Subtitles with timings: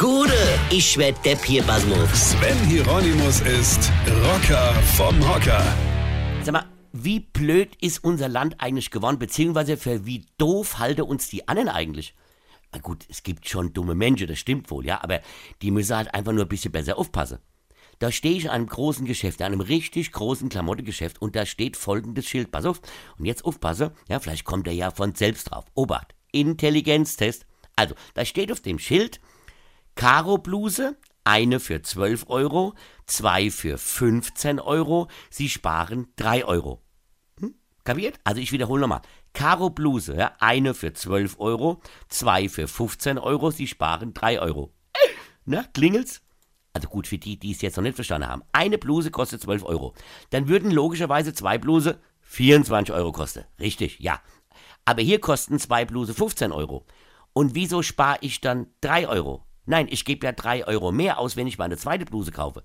[0.00, 0.32] Gude,
[0.70, 2.30] ich werd Depp hier, Basmus.
[2.30, 3.92] Sven Hieronymus ist
[4.24, 5.62] Rocker vom Hocker.
[6.42, 11.28] Sag mal, wie blöd ist unser Land eigentlich geworden, beziehungsweise für wie doof halte uns
[11.28, 12.14] die anderen eigentlich?
[12.72, 15.20] Na gut, es gibt schon dumme Menschen, das stimmt wohl, ja, aber
[15.60, 17.40] die müssen halt einfach nur ein bisschen besser aufpassen.
[17.98, 21.76] Da stehe ich in einem großen Geschäft, in einem richtig großen Klamottengeschäft und da steht
[21.76, 22.50] folgendes Schild.
[22.50, 22.80] Pass auf,
[23.18, 25.66] und jetzt aufpasse, ja, vielleicht kommt er ja von selbst drauf.
[25.74, 27.44] Obacht, Intelligenztest.
[27.76, 29.20] Also, da steht auf dem Schild,
[29.94, 32.74] Karo-Bluse, eine für 12 Euro,
[33.06, 36.82] zwei für 15 Euro, Sie sparen 3 Euro.
[37.38, 37.54] Hm?
[37.84, 38.18] Kapiert?
[38.24, 39.02] Also ich wiederhole nochmal.
[39.32, 44.72] Karo Bluse, ja, eine für 12 Euro, zwei für 15 Euro, Sie sparen 3 Euro.
[45.44, 46.22] Na, klingelt's?
[46.72, 48.42] Also gut, für die, die es jetzt noch nicht verstanden haben.
[48.52, 49.94] Eine Bluse kostet 12 Euro.
[50.30, 53.44] Dann würden logischerweise zwei Bluse 24 Euro kosten.
[53.58, 54.20] Richtig, ja.
[54.84, 56.86] Aber hier kosten zwei Bluse 15 Euro.
[57.32, 59.44] Und wieso spare ich dann 3 Euro?
[59.70, 62.64] Nein, ich gebe ja 3 Euro mehr aus, wenn ich meine zweite Bluse kaufe.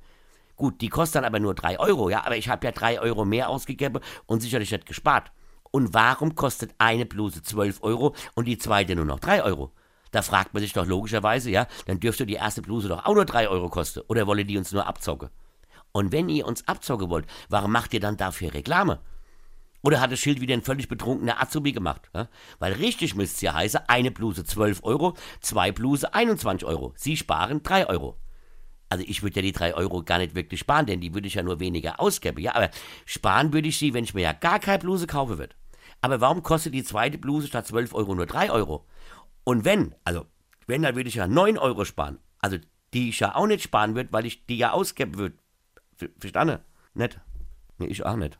[0.55, 3.25] Gut, die kostet dann aber nur 3 Euro, ja, aber ich habe ja 3 Euro
[3.25, 5.31] mehr ausgegeben und sicherlich nicht gespart.
[5.69, 9.71] Und warum kostet eine Bluse 12 Euro und die zweite nur noch 3 Euro?
[10.09, 13.25] Da fragt man sich doch logischerweise, ja, dann dürfte die erste Bluse doch auch nur
[13.25, 14.01] 3 Euro kosten.
[14.07, 15.29] Oder wolle die uns nur abzocken?
[15.91, 18.99] Und wenn ihr uns abzocken wollt, warum macht ihr dann dafür Reklame?
[19.85, 22.09] Oder hat das Schild wieder ein völlig betrunkener Azubi gemacht?
[22.11, 22.27] Ja?
[22.57, 26.95] Weil richtig müsste es ja heißen, eine Bluse 12 Euro, zwei Bluse 21 Euro.
[26.97, 28.17] Sie sparen 3 Euro.
[28.89, 31.35] Also ich würde ja die 3 Euro gar nicht wirklich sparen, denn die würde ich
[31.35, 32.41] ja nur weniger ausgeben.
[32.41, 32.71] Ja, aber
[33.05, 35.53] sparen würde ich sie, wenn ich mir ja gar keine Bluse kaufen würde.
[36.01, 38.87] Aber warum kostet die zweite Bluse statt 12 Euro nur 3 Euro?
[39.43, 40.25] Und wenn, also
[40.65, 42.17] wenn, dann würde ich ja 9 Euro sparen.
[42.39, 42.57] Also
[42.95, 45.37] die ich ja auch nicht sparen würde, weil ich die ja ausgeben würde.
[46.17, 46.57] Verstanden?
[46.95, 47.19] Nicht?
[47.77, 48.39] Nee, ich auch nicht.